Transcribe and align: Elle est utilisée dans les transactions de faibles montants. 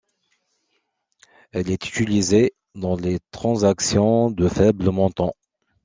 Elle 1.51 1.69
est 1.69 1.87
utilisée 1.87 2.55
dans 2.73 2.95
les 2.95 3.19
transactions 3.31 4.31
de 4.31 4.47
faibles 4.47 4.89
montants. 4.89 5.35